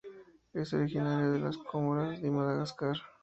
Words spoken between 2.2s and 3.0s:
y Madagascar.